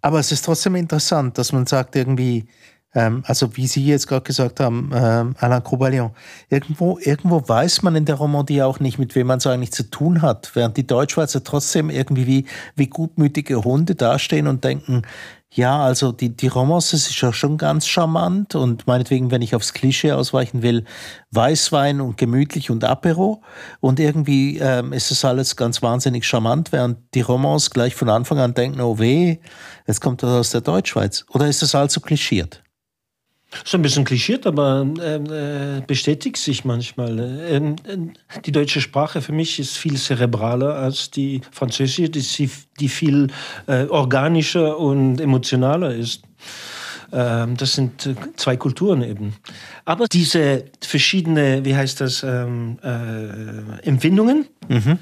[0.00, 2.46] Aber es ist trotzdem interessant, dass man sagt, irgendwie,
[2.94, 6.12] also wie Sie jetzt gerade gesagt haben, ähm, Alain Croubaillon,
[6.48, 9.90] irgendwo, irgendwo weiß man in der Romandie auch nicht, mit wem man so eigentlich zu
[9.90, 15.02] tun hat, während die Deutschschweizer trotzdem irgendwie wie, wie gutmütige Hunde dastehen und denken,
[15.54, 19.72] ja, also die, die Romance ist ja schon ganz charmant und meinetwegen, wenn ich aufs
[19.72, 20.84] Klischee ausweichen will,
[21.30, 23.40] Weißwein und gemütlich und Apero
[23.78, 28.40] und irgendwie ähm, ist es alles ganz wahnsinnig charmant, während die Romance gleich von Anfang
[28.40, 29.38] an denken, oh weh,
[29.86, 31.24] jetzt kommt das aus der Deutschschweiz.
[31.30, 32.63] Oder ist das also klischiert?
[33.64, 37.18] So ein bisschen klischiert, aber äh, bestätigt sich manchmal.
[37.18, 37.74] Äh,
[38.44, 43.28] die deutsche Sprache für mich ist viel zerebraler als die französische, die, die viel
[43.66, 46.22] äh, organischer und emotionaler ist.
[47.12, 49.34] Ähm, das sind äh, zwei Kulturen eben.
[49.84, 54.98] Aber diese verschiedenen, wie heißt das, ähm, äh, Empfindungen, mhm.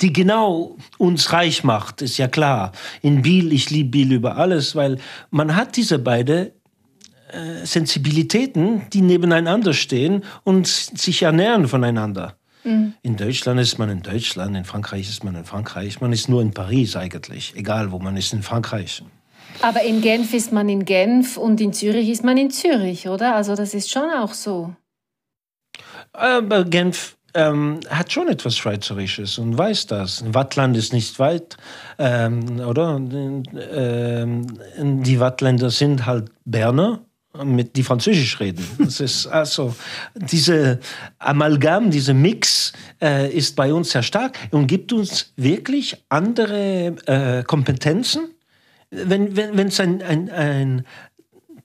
[0.00, 2.72] die genau uns reich macht, ist ja klar.
[3.02, 4.98] In Biel, ich liebe Biel über alles, weil
[5.30, 6.50] man hat diese beiden
[7.34, 12.36] äh, Sensibilitäten, die nebeneinander stehen und sich ernähren voneinander.
[12.64, 12.94] Mhm.
[13.02, 16.40] In Deutschland ist man in Deutschland, in Frankreich ist man in Frankreich, man ist nur
[16.42, 19.02] in Paris eigentlich, egal wo man ist in Frankreich.
[19.60, 23.34] Aber in Genf ist man in Genf und in Zürich ist man in Zürich, oder?
[23.34, 24.74] Also das ist schon auch so.
[26.12, 30.24] Aber Genf ähm, hat schon etwas Schweizerisches und weiß das.
[30.32, 31.56] Wattland ist nicht weit,
[31.98, 32.96] ähm, oder?
[32.96, 34.46] Ähm,
[35.04, 37.00] die Wattländer sind halt Berner
[37.42, 38.64] mit die Französisch reden.
[38.78, 39.74] Das ist also
[40.14, 40.78] diese
[41.18, 47.42] Amalgam, diese Mix äh, ist bei uns sehr stark und gibt uns wirklich andere äh,
[47.42, 48.28] Kompetenzen.
[48.90, 50.86] Wenn wenn wenn, es ein, ein, ein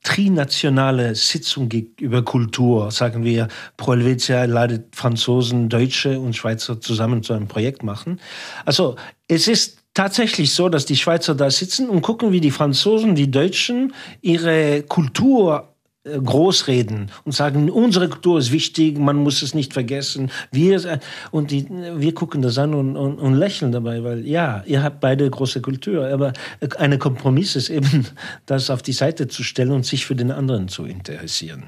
[0.03, 7.21] trinationale Sitzung gibt über Kultur, sagen wir, Pro Helvetia leitet Franzosen, Deutsche und Schweizer zusammen
[7.21, 8.19] zu einem Projekt machen.
[8.65, 8.95] Also
[9.27, 13.29] es ist tatsächlich so, dass die Schweizer da sitzen und gucken, wie die Franzosen, die
[13.29, 15.73] Deutschen ihre Kultur
[16.05, 20.31] äh, großreden und sagen, unsere Kultur ist wichtig, man muss es nicht vergessen.
[20.53, 24.83] Wir, und die, wir gucken das an und, und, und lächeln dabei, weil ja, ihr
[24.83, 26.31] habt beide große Kultur, aber
[26.77, 28.07] eine Kompromiss ist eben,
[28.45, 31.65] das auf die Seite zu stellen und sich für den anderen zu interessieren.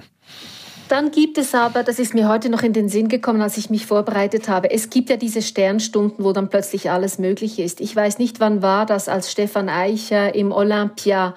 [0.91, 3.69] Dann gibt es aber, das ist mir heute noch in den Sinn gekommen, als ich
[3.69, 7.79] mich vorbereitet habe, es gibt ja diese Sternstunden, wo dann plötzlich alles möglich ist.
[7.79, 11.33] Ich weiß nicht, wann war das, als Stefan Eicher im Olympia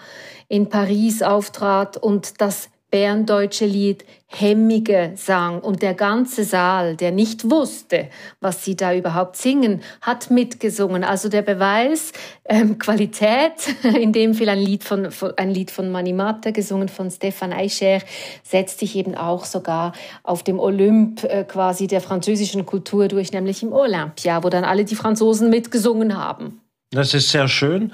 [0.49, 7.51] in Paris auftrat und das berndeutsche Lied Hemmige sang und der ganze Saal, der nicht
[7.51, 8.09] wusste,
[8.41, 11.03] was sie da überhaupt singen, hat mitgesungen.
[11.03, 12.13] Also der Beweis,
[12.45, 17.53] ähm, Qualität, in dem Fall ein Lied von, ein Lied von Manimata, gesungen von Stefan
[17.53, 17.99] Eicher,
[18.45, 23.65] setzt sich eben auch sogar auf dem Olymp äh, quasi der französischen Kultur durch, nämlich
[23.65, 26.61] im Olympia, wo dann alle die Franzosen mitgesungen haben.
[26.93, 27.93] Das ist sehr schön.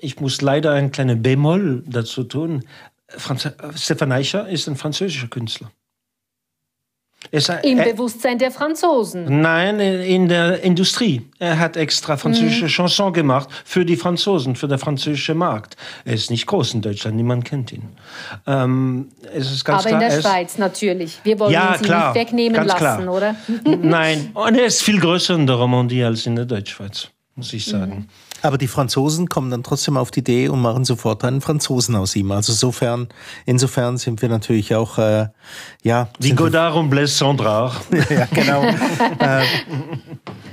[0.00, 2.62] Ich muss leider ein kleines Bemol dazu tun.
[3.16, 5.70] Franz Stefan Eicher ist ein französischer Künstler.
[7.30, 9.40] Es, Im er, Bewusstsein der Franzosen?
[9.40, 11.22] Nein, in der Industrie.
[11.38, 12.68] Er hat extra französische mhm.
[12.68, 15.76] Chansons gemacht für die Franzosen, für den französischen Markt.
[16.04, 17.88] Er ist nicht groß in Deutschland, niemand kennt ihn.
[18.46, 21.20] Ähm, es ist ganz Aber klar, in der Schweiz natürlich.
[21.22, 23.14] Wir wollen ja, ihn klar, nicht wegnehmen lassen, klar.
[23.14, 23.36] oder?
[23.64, 27.64] Nein, und er ist viel größer in der Romandie als in der Deutschschweiz, muss ich
[27.64, 27.94] sagen.
[27.94, 28.08] Mhm.
[28.42, 32.16] Aber die Franzosen kommen dann trotzdem auf die Idee und machen sofort einen Franzosen aus
[32.16, 32.32] ihm.
[32.32, 33.08] Also insofern,
[33.46, 35.28] insofern sind wir natürlich auch, äh,
[35.82, 36.08] ja.
[36.18, 37.72] Wie Godard und Blaise Sandra.
[38.10, 38.64] ja, genau.
[39.20, 39.44] äh,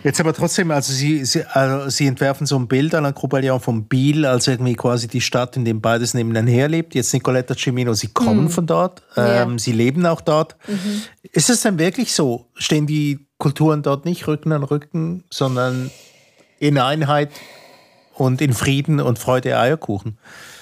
[0.04, 3.60] jetzt aber trotzdem, also Sie, Sie, also Sie entwerfen so ein Bild an der Groupalion
[3.60, 6.94] von Biel, als irgendwie quasi die Stadt, in dem beides nebeneinander lebt.
[6.94, 8.50] Jetzt Nicoletta Cimino, Sie kommen mhm.
[8.50, 9.58] von dort, ähm, ja.
[9.58, 10.56] Sie leben auch dort.
[10.68, 11.02] Mhm.
[11.32, 12.46] Ist es denn wirklich so?
[12.54, 15.90] Stehen die Kulturen dort nicht Rücken an Rücken, sondern
[16.60, 17.32] in Einheit
[18.20, 20.18] und in Frieden und Freude Eierkuchen?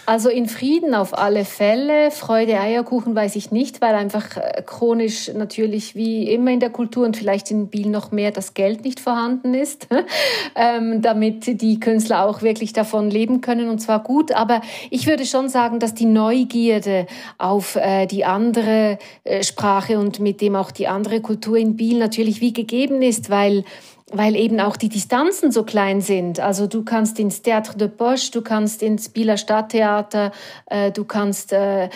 [0.10, 2.12] Also in Frieden auf alle Fälle.
[2.12, 7.06] Freude Eierkuchen weiß ich nicht, weil einfach äh, chronisch natürlich wie immer in der Kultur
[7.06, 9.90] und vielleicht in Biel noch mehr das Geld nicht vorhanden ist,
[10.56, 14.32] ähm, damit die Künstler auch wirklich davon leben können und zwar gut.
[14.32, 17.06] Aber ich würde schon sagen, dass die Neugierde
[17.38, 22.00] auf äh, die andere äh, Sprache und mit dem auch die andere Kultur in Biel
[22.00, 23.66] natürlich wie gegeben ist, weil
[24.12, 26.40] weil eben auch die Distanzen so klein sind.
[26.40, 30.32] Also du kannst ins Théâtre de Poche, du kannst ins Bieler Stadttheater,
[30.68, 31.90] äh, du kannst äh,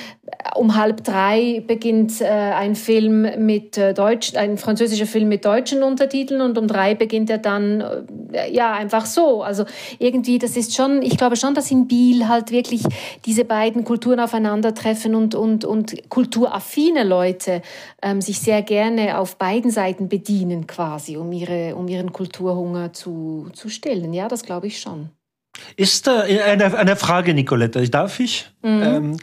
[0.55, 5.83] um halb drei beginnt äh, ein Film mit äh, Deutsch, ein französischer Film mit deutschen
[5.83, 7.81] Untertiteln und um drei beginnt er dann
[8.33, 9.41] äh, ja einfach so.
[9.41, 9.63] Also
[9.99, 12.83] irgendwie, das ist schon, ich glaube schon, dass in Biel halt wirklich
[13.25, 17.61] diese beiden Kulturen aufeinandertreffen und und und kulturaffine Leute
[18.01, 22.93] ähm, sich sehr gerne auf beiden Seiten bedienen quasi, um ihre um ihre ihren Kulturhunger
[22.93, 24.13] zu, zu stillen.
[24.13, 25.09] Ja, das glaube ich schon.
[25.75, 28.51] Ist da eine, eine Frage, Nicoletta, darf ich?
[28.61, 28.81] Mhm.
[28.83, 29.17] Ähm,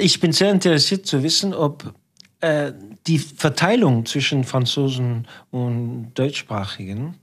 [0.00, 1.94] ich bin sehr interessiert zu wissen, ob
[2.40, 2.72] äh,
[3.06, 7.18] die Verteilung zwischen Franzosen und Deutschsprachigen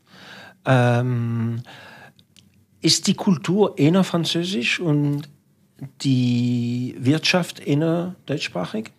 [0.66, 1.62] ähm,
[2.82, 5.30] ist die Kultur eher französisch und
[6.02, 8.92] die Wirtschaft eher deutschsprachig?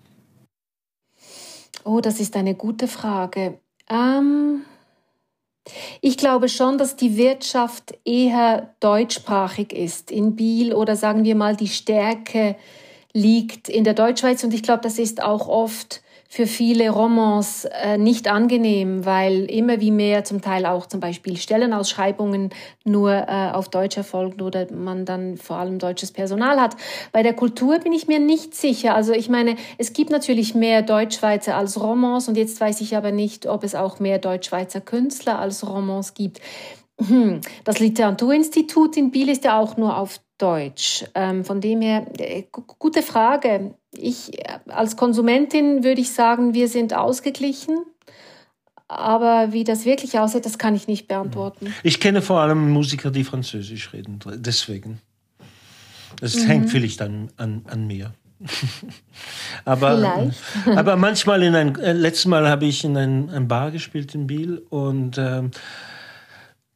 [1.84, 3.60] Oh, das ist eine gute Frage.
[3.88, 4.64] Ähm,
[6.00, 10.10] ich glaube schon, dass die Wirtschaft eher deutschsprachig ist.
[10.10, 12.56] In Biel oder sagen wir mal die Stärke
[13.12, 14.42] liegt in der Deutschschweiz.
[14.42, 16.01] Und ich glaube, das ist auch oft
[16.32, 21.36] für viele Romans äh, nicht angenehm, weil immer wie mehr zum Teil auch zum Beispiel
[21.36, 22.48] Stellenausschreibungen
[22.84, 26.74] nur äh, auf Deutsch erfolgen oder man dann vor allem deutsches Personal hat.
[27.12, 28.94] Bei der Kultur bin ich mir nicht sicher.
[28.94, 33.12] Also ich meine, es gibt natürlich mehr Deutschschweizer als Romans und jetzt weiß ich aber
[33.12, 36.40] nicht, ob es auch mehr Deutschschweizer Künstler als Romans gibt.
[37.00, 41.04] Hm, das Literaturinstitut in Biel ist ja auch nur auf Deutsch.
[41.14, 43.74] Ähm, von dem her, äh, gute Frage.
[43.96, 47.78] Ich äh, als Konsumentin würde ich sagen, wir sind ausgeglichen.
[48.88, 51.72] Aber wie das wirklich aussieht, das kann ich nicht beantworten.
[51.82, 54.18] Ich kenne vor allem Musiker, die Französisch reden.
[54.36, 55.00] Deswegen.
[56.20, 56.46] Das mhm.
[56.46, 58.12] hängt vielleicht an, an, an mir.
[59.64, 60.30] aber,
[60.76, 64.26] aber manchmal in ein, äh, letztes Mal habe ich in ein, ein Bar gespielt in
[64.26, 65.42] Biel und äh,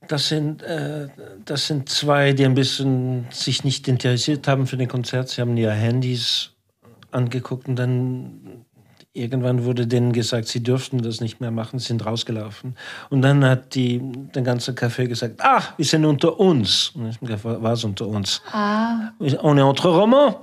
[0.09, 1.09] das sind, äh,
[1.45, 5.29] das sind zwei, die ein bisschen sich nicht interessiert haben für den Konzert.
[5.29, 6.53] Sie haben ihre Handys
[7.11, 8.65] angeguckt und dann
[9.17, 12.77] irgendwann wurde denen gesagt, sie dürften das nicht mehr machen, sind rausgelaufen.
[13.09, 14.01] Und dann hat die,
[14.35, 16.91] der ganze Café gesagt, ah, wir sind unter uns.
[16.95, 18.43] Und ich habe gesagt, was unter uns?
[18.53, 19.13] Ah.
[19.19, 20.37] On est entre Romans.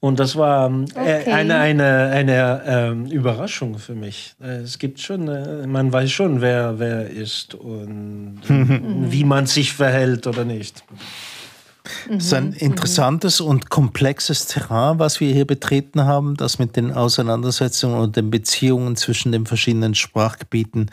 [0.00, 1.32] Und das war ähm, äh, okay.
[1.32, 4.34] eine, eine, eine ähm, Überraschung für mich.
[4.42, 9.72] Äh, es gibt schon, äh, man weiß schon, wer wer ist und wie man sich
[9.72, 10.84] verhält oder nicht.
[12.08, 13.46] Das ist ein mhm, interessantes mhm.
[13.46, 18.96] und komplexes Terrain, was wir hier betreten haben, das mit den Auseinandersetzungen und den Beziehungen
[18.96, 20.90] zwischen den verschiedenen Sprachgebieten.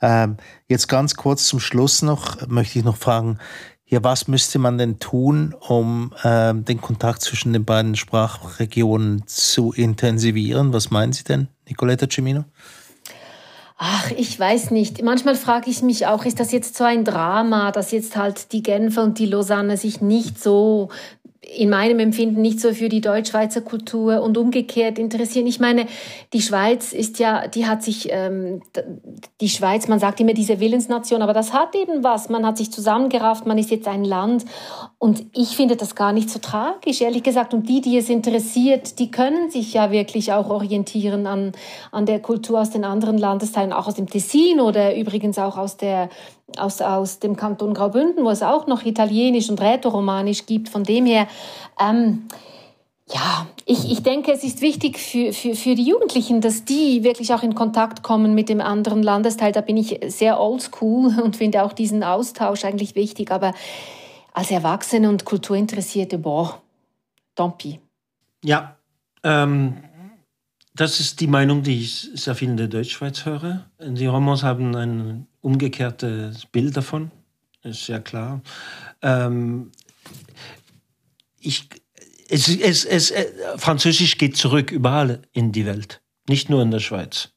[0.00, 0.36] Ähm,
[0.68, 3.38] jetzt ganz kurz zum Schluss noch, möchte ich noch fragen,
[3.92, 9.72] ja, was müsste man denn tun, um äh, den Kontakt zwischen den beiden Sprachregionen zu
[9.72, 10.72] intensivieren?
[10.72, 12.44] Was meinen Sie denn, Nicoletta Cimino?
[13.76, 15.02] Ach, ich weiß nicht.
[15.02, 18.62] Manchmal frage ich mich auch, ist das jetzt so ein Drama, dass jetzt halt die
[18.62, 20.88] Genfer und die Lausanne sich nicht so
[21.56, 25.46] in meinem Empfinden nicht so für die Deutschschweizer Kultur und umgekehrt interessieren.
[25.46, 25.86] Ich meine,
[26.32, 28.62] die Schweiz ist ja, die hat sich, ähm,
[29.40, 32.28] die Schweiz, man sagt immer diese Willensnation, aber das hat eben was.
[32.28, 34.44] Man hat sich zusammengerafft, man ist jetzt ein Land
[34.98, 37.54] und ich finde das gar nicht so tragisch, ehrlich gesagt.
[37.54, 41.52] Und die, die es interessiert, die können sich ja wirklich auch orientieren an,
[41.90, 45.76] an der Kultur aus den anderen Landesteilen, auch aus dem Tessin oder übrigens auch aus
[45.76, 46.08] der
[46.58, 50.68] aus, aus dem Kanton Graubünden, wo es auch noch Italienisch und Rätoromanisch gibt.
[50.68, 51.26] Von dem her,
[51.80, 52.28] ähm,
[53.12, 57.34] ja, ich, ich denke, es ist wichtig für, für, für die Jugendlichen, dass die wirklich
[57.34, 59.52] auch in Kontakt kommen mit dem anderen Landesteil.
[59.52, 63.30] Da bin ich sehr oldschool und finde auch diesen Austausch eigentlich wichtig.
[63.30, 63.52] Aber
[64.32, 66.62] als Erwachsene und Kulturinteressierte, boah,
[67.34, 67.76] tant pis.
[68.44, 68.76] Ja,
[69.22, 69.76] ähm,
[70.74, 73.66] das ist die Meinung, die ich sehr viel in der Deutschschweiz höre.
[73.78, 77.10] Die Romans haben ein umgekehrtes Bild davon,
[77.62, 78.40] ist ja klar.
[79.02, 79.72] Ähm,
[81.38, 81.68] ich,
[82.28, 83.26] es, es, es, äh,
[83.56, 87.30] Französisch geht zurück überall in die Welt, nicht nur in der Schweiz.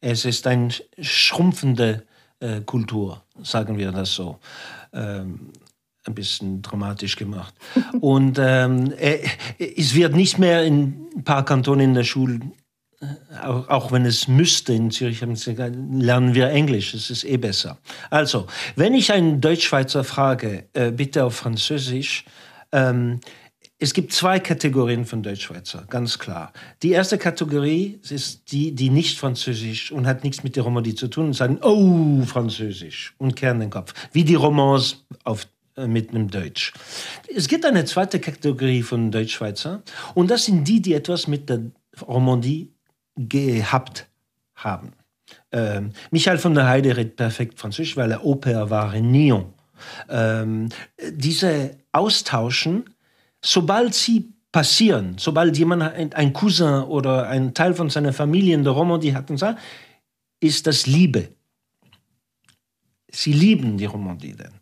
[0.00, 2.06] Es ist eine schrumpfende
[2.40, 4.40] äh, Kultur, sagen wir das so.
[4.92, 5.52] Ähm,
[6.06, 7.54] ein bisschen dramatisch gemacht.
[8.00, 9.26] Und ähm, äh,
[9.58, 12.40] es wird nicht mehr in ein paar Kantonen in der Schule
[13.42, 17.78] auch, auch, wenn es müsste in Zürich, lernen wir Englisch, es ist eh besser.
[18.10, 22.24] Also, wenn ich einen Deutschschweizer frage, äh, bitte auf Französisch,
[22.72, 23.20] ähm,
[23.78, 26.52] es gibt zwei Kategorien von Deutschschweizer, ganz klar.
[26.82, 31.08] Die erste Kategorie ist die, die nicht Französisch und hat nichts mit der Romandie zu
[31.08, 33.92] tun und sagen, oh, Französisch und kehren den Kopf.
[34.12, 36.72] Wie die Romans auf, äh, mit einem Deutsch.
[37.34, 39.82] Es gibt eine zweite Kategorie von Deutschschweizer
[40.14, 41.62] und das sind die, die etwas mit der
[42.00, 42.73] Romandie
[43.16, 44.06] gehabt
[44.54, 44.92] haben.
[45.52, 49.52] Ähm, Michael von der Heide redet perfekt Französisch, weil er Oper war in Nyon.
[50.08, 50.68] Ähm,
[51.10, 52.84] diese Austauschen,
[53.42, 55.82] sobald sie passieren, sobald jemand
[56.14, 59.54] ein Cousin oder ein Teil von seiner Familie in der Romandie hat, und so,
[60.40, 61.30] ist das Liebe.
[63.10, 64.52] Sie lieben die Romandie denn.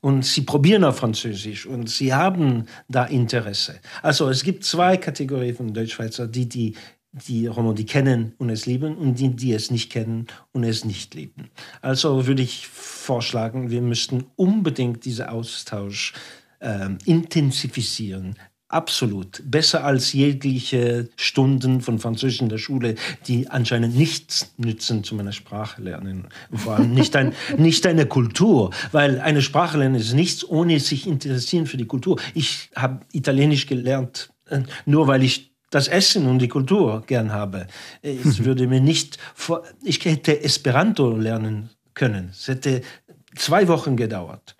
[0.00, 3.80] Und sie probieren auf Französisch und sie haben da Interesse.
[4.02, 6.74] Also es gibt zwei Kategorien von Deutschschweizer, die die
[7.14, 11.14] die Romandie kennen und es lieben und die, die es nicht kennen und es nicht
[11.14, 11.50] lieben.
[11.80, 16.12] Also würde ich vorschlagen, wir müssten unbedingt diesen Austausch
[16.58, 18.36] äh, intensifizieren.
[18.68, 19.40] Absolut.
[19.44, 22.96] Besser als jegliche Stunden von Französisch in der Schule,
[23.28, 26.26] die anscheinend nichts nützen zu meiner Sprache lernen.
[26.52, 31.06] Vor allem nicht, ein, nicht eine Kultur, weil eine Sprache lernen ist nichts, ohne sich
[31.06, 32.18] interessieren für die Kultur.
[32.34, 37.66] Ich habe Italienisch gelernt, äh, nur weil ich das Essen und die Kultur gern habe.
[38.02, 42.30] Es würde mir nicht, vor, ich hätte Esperanto lernen können.
[42.32, 42.82] Es hätte
[43.34, 44.56] zwei Wochen gedauert.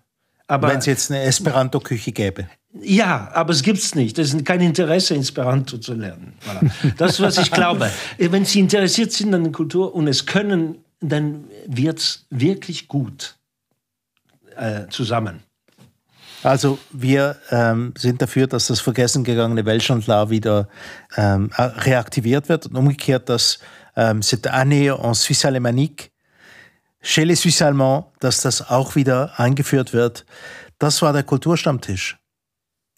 [0.46, 2.48] Aber wenn es jetzt eine Esperanto-Küche gäbe.
[2.82, 4.18] Ja, aber es gibt es nicht.
[4.18, 6.34] Es ist kein Interesse, Esperanto zu lernen.
[6.44, 6.92] Voilà.
[6.96, 7.90] Das ist, was ich glaube.
[8.18, 13.36] Wenn Sie interessiert sind an der Kultur und es können, dann wird es wirklich gut
[14.56, 15.40] äh, zusammen.
[16.44, 20.68] Also wir ähm, sind dafür, dass das vergessen gegangene Weltschandlar wieder
[21.16, 23.58] ähm, reaktiviert wird und umgekehrt, dass
[23.96, 26.10] ähm, cette année en Suisse alémanique
[27.00, 30.26] chez les Suisses allemands, dass das auch wieder eingeführt wird.
[30.78, 32.18] Das war der Kulturstammtisch.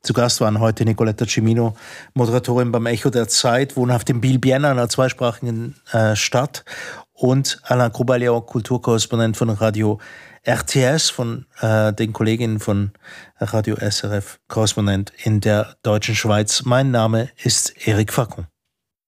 [0.02, 1.74] Zu Gast waren heute Nicoletta Cimino,
[2.14, 6.64] Moderatorin beim Echo der Zeit, wohnhaft in Biel-Bienne, einer zweisprachigen äh, Stadt,
[7.12, 9.98] und Alain Grubaliau, Kulturkorrespondent von Radio
[10.46, 12.92] RTS von äh, den Kolleginnen von
[13.38, 16.62] Radio SRF, Korrespondent in der deutschen Schweiz.
[16.64, 18.46] Mein Name ist Erik Facon.